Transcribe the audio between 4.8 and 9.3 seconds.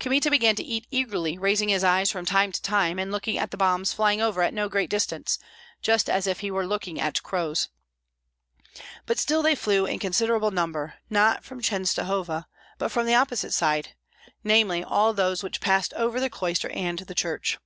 distance, just as if he were looking at crows. But